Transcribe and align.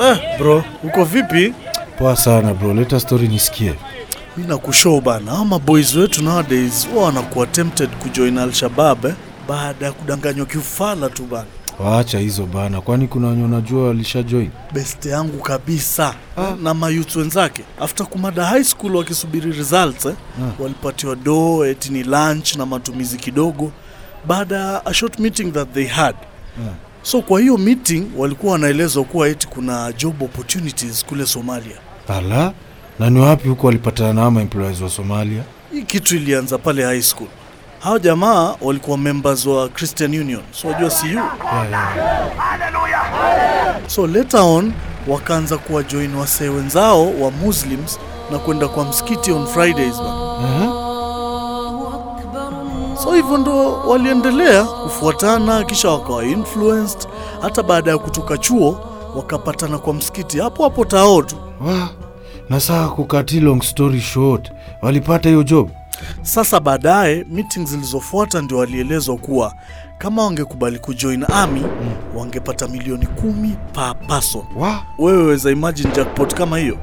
Eh, 0.00 0.38
bro, 0.38 0.64
uko 0.84 1.04
vipi? 1.04 1.54
Poa 1.98 2.16
sana 2.16 2.54
bro, 2.54 2.74
leta 2.74 3.00
story 3.00 3.28
nisikie. 3.28 3.74
Mimi 4.36 4.48
nakushow 4.48 5.00
bana, 5.00 5.32
ama 5.32 5.58
boys 5.58 5.94
wetu 5.94 6.22
nowadays 6.22 6.88
wao 6.96 7.04
wanakuwa 7.04 7.46
tempted 7.46 7.90
kujoin 7.90 8.38
Al-Shabab 8.38 9.04
eh, 9.04 9.14
baada 9.48 9.86
ya 9.86 9.92
kudanganywa 9.92 10.46
kiufala 10.46 11.08
tu 11.08 11.22
bana. 11.26 11.46
Waacha 11.78 12.18
hizo 12.18 12.46
bana, 12.46 12.80
kwani 12.80 13.08
kuna 13.08 13.28
wenye 13.28 13.44
unajua 13.44 13.86
walishajoin? 13.88 14.50
Best 14.72 15.06
yangu 15.06 15.38
kabisa 15.42 16.14
ah. 16.36 16.54
na 16.62 16.74
mayouth 16.74 17.16
wenzake 17.16 17.64
after 17.80 18.06
kumada 18.06 18.44
high 18.44 18.64
school 18.64 18.96
wakisubiri 18.96 19.52
results 19.52 20.06
eh, 20.06 20.14
Ah. 20.42 20.62
walipatiwa 20.62 21.16
do 21.16 21.66
eti 21.66 21.92
ni 21.92 22.02
lunch 22.02 22.56
na 22.56 22.66
matumizi 22.66 23.16
kidogo 23.18 23.72
baada 24.26 24.86
a 24.86 24.94
short 24.94 25.18
meeting 25.18 25.52
that 25.52 25.72
they 25.72 25.86
had 25.86 26.16
Ah. 26.58 26.89
So 27.02 27.22
kwa 27.22 27.40
hiyo 27.40 27.56
meeting 27.58 28.06
walikuwa 28.16 28.52
wanaelezwa 28.52 29.04
kuwa 29.04 29.28
eti 29.28 29.48
kuna 29.48 29.92
job 29.92 30.22
opportunities 30.22 31.04
kule 31.04 31.26
Somalia. 31.26 31.76
Ala, 32.08 32.52
na 32.98 33.10
ni 33.10 33.20
wapi 33.20 33.48
huko 33.48 33.66
walipatana 33.66 34.12
na 34.12 34.24
ama 34.26 34.40
employees 34.40 34.80
wa 34.80 34.88
Somalia? 34.90 35.42
Hii 35.72 35.82
kitu 35.82 36.16
ilianza 36.16 36.58
pale 36.58 36.84
high 36.84 37.02
school. 37.02 37.28
Hao 37.80 37.98
jamaa 37.98 38.54
walikuwa 38.60 38.98
members 38.98 39.46
wa 39.46 39.68
Christian 39.68 40.14
Union, 40.20 40.42
so 40.52 40.68
wajua 40.68 40.90
CU. 40.90 41.06
Yeah, 41.06 41.26
yeah. 41.96 43.76
So 43.86 44.06
later 44.06 44.40
on 44.40 44.72
wakaanza 45.08 45.58
kuwa 45.58 45.82
join 45.82 46.14
wasee 46.14 46.48
wenzao 46.48 47.20
wa 47.20 47.30
Muslims 47.30 47.98
na 48.32 48.38
kwenda 48.38 48.68
kwa 48.68 48.84
msikiti 48.84 49.32
on 49.32 49.46
Fridays 49.46 49.96
bana. 49.96 50.38
Aha. 50.44 50.79
So 53.10 53.16
hivyo 53.16 53.38
ndo 53.38 53.72
waliendelea 53.72 54.64
kufuatana, 54.64 55.64
kisha 55.64 55.90
wakawa 55.90 56.24
influenced. 56.24 57.08
Hata 57.42 57.62
baada 57.62 57.90
ya 57.90 57.98
kutoka 57.98 58.38
chuo 58.38 58.80
wakapatana 59.16 59.78
kwa 59.78 59.94
msikiti 59.94 60.38
hapo 60.38 60.64
hapo 60.64 60.84
Tao 60.84 61.22
tu. 61.22 61.36
Na 62.48 62.60
saa 62.60 62.88
kukati 62.88 63.40
long 63.40 63.62
story 63.62 64.00
short, 64.00 64.52
walipata 64.82 65.28
hiyo 65.28 65.42
job? 65.42 65.70
Sasa 66.22 66.60
baadaye 66.60 67.24
meeting 67.30 67.66
zilizofuata 67.66 68.42
ndio 68.42 68.58
walielezwa 68.58 69.16
kuwa 69.16 69.54
kama 69.98 70.24
wangekubali 70.24 70.78
kujoin 70.78 71.24
army 71.32 71.62
wangepata 72.14 72.68
milioni 72.68 73.06
kumi 73.06 73.56
per 73.72 73.94
person. 74.08 74.42
Wewe 74.98 75.22
weza 75.22 75.50
imagine 75.50 75.90
jackpot 75.96 76.34
kama 76.34 76.58
hiyo? 76.58 76.78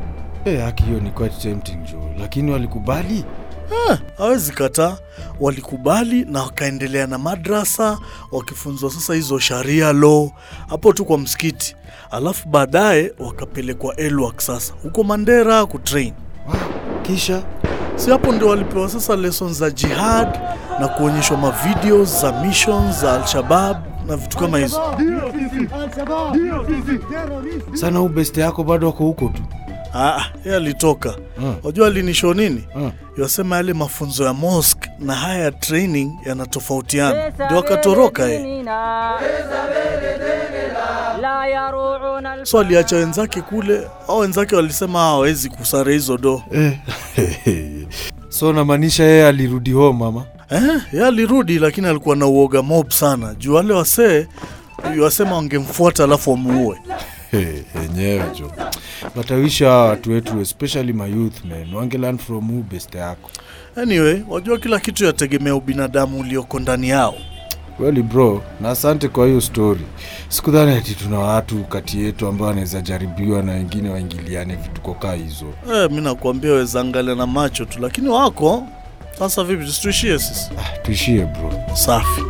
eh, 0.46 0.64
haki 0.64 0.84
hiyo 0.84 1.00
ni 1.00 1.12
quite 1.12 1.36
tempting 1.42 1.78
jo, 1.92 2.00
lakini 2.20 2.52
walikubali? 2.52 3.26
Ah, 3.90 3.98
hawezi 4.18 4.52
kataa. 4.52 4.98
Walikubali 5.40 6.26
na 6.26 6.42
wakaendelea 6.44 7.08
na 7.08 7.18
madrasa 7.18 8.00
wakifunzwa 8.32 8.92
sasa 8.92 9.14
hizo 9.14 9.40
sharia 9.40 9.94
law 9.94 10.30
hapo 10.70 10.94
tu 10.94 11.06
kwa 11.06 11.18
msikiti, 11.18 11.76
alafu 12.12 12.48
baadaye 12.50 13.14
wakapelekwa 13.20 13.96
Elwak 13.96 14.40
sasa 14.42 14.74
huko 14.84 15.04
Mandera 15.04 15.66
kutrain. 15.66 16.14
Kisha 17.02 17.44
Si 17.96 18.10
hapo 18.12 18.32
ndio 18.32 18.48
walipewa 18.48 18.90
sasa 18.90 19.16
lessons 19.16 19.58
za 19.58 19.70
jihad 19.70 20.40
na 20.80 20.88
kuonyeshwa 20.88 21.38
mavideo 21.38 22.04
za 22.06 22.32
missions 22.32 23.02
za 23.02 23.14
Al-Shabab 23.14 23.78
na 24.08 24.16
vitu 24.18 24.38
kama 24.38 24.58
hizo. 24.58 24.82
sana 27.74 28.02
ubeste 28.02 28.16
beste 28.16 28.42
yako 28.42 28.64
bado 28.64 28.88
wako 28.88 29.04
huko 29.04 29.26
tu? 29.36 29.42
Ah, 30.00 30.26
yeye 30.46 30.58
alitoka. 30.58 31.10
Ah. 31.38 31.42
mm. 31.42 31.84
alinisho 31.86 32.34
nini? 32.34 32.68
Mm. 32.76 32.92
Yasema 33.18 33.56
yale 33.56 33.74
mafunzo 33.74 34.24
ya 34.24 34.34
mosque 34.34 34.90
na 35.00 35.16
haya 35.16 35.44
ya 35.44 35.52
training 35.52 36.12
yanatofautiana, 36.26 37.30
ndio 37.46 37.60
akatoroka 37.60 38.24
yeye. 38.26 38.66
So 42.44 42.60
aliacha 42.60 42.96
wenzake 42.96 43.42
kule, 43.42 43.88
au 44.08 44.20
wenzake 44.20 44.56
walisema 44.56 45.00
hawawezi 45.00 45.50
kusare 45.50 45.94
hizo 45.94 46.18
do. 46.18 46.44
Eh. 46.52 46.78
so 48.30 48.54
namaanisha 48.54 49.04
yeye 49.04 49.28
alirudi 49.28 49.72
home 49.72 50.00
mama? 50.00 50.26
Eh, 50.50 50.82
yeye 50.94 51.06
alirudi, 51.08 51.60
lakini 51.60 51.88
alikuwa 51.88 52.16
na 52.16 52.26
uoga 52.28 52.62
mob 52.62 52.90
sana 52.90 53.36
juu 53.36 53.54
wale 53.54 53.74
wasee 53.74 54.28
wasema 55.02 55.36
wangemfuata 55.36 56.04
alafu 56.04 56.32
wamuue. 56.32 56.78
Hey, 57.32 57.62
enyewe 57.86 58.24
jo 58.40 58.52
hawa 59.66 59.86
watu 59.86 60.12
wetu 60.12 60.42
especially 60.42 60.94
my 60.94 61.10
youth 61.12 61.46
man 61.46 61.74
wange 61.76 61.98
learn 61.98 62.18
from 62.18 62.50
who 62.52 62.64
best 62.72 62.96
yako 62.96 63.30
Anyway, 63.76 64.22
wajua 64.30 64.58
kila 64.58 64.80
kitu 64.80 65.06
yategemea 65.06 65.56
ubinadamu 65.56 66.20
ulioko 66.20 66.60
ndani 66.60 66.90
yao. 66.90 67.16
kweli 67.78 68.02
bro 68.04 68.44
na 68.62 68.70
asante 68.70 69.08
kwa 69.08 69.26
hiyo 69.28 69.42
story 69.42 69.82
sikudhani 70.30 70.72
ati 70.76 70.96
tuna 70.96 71.20
watu 71.20 71.64
kati 71.64 72.04
yetu 72.04 72.28
ambao 72.28 72.48
wanaweza 72.48 72.82
jaribiwa 72.82 73.44
na 73.44 73.52
wengine 73.52 73.90
waingiliane 73.90 74.56
vituko 74.56 74.94
kaa 74.94 75.14
hizo 75.14 75.46
Eh, 75.74 75.92
mi 75.92 76.02
nakuambia 76.02 76.52
weza 76.54 76.82
angalia 76.82 77.16
na 77.16 77.28
macho 77.28 77.66
tu, 77.66 77.80
lakini 77.82 78.10
wako 78.10 78.68
sasa. 79.20 79.44
Vipi, 79.44 79.66
tuishie 79.82 80.20
sisi? 80.20 80.50
ah, 80.60 80.78
tuishie 80.78 81.26
bro 81.26 81.54
Safi. 81.76 82.22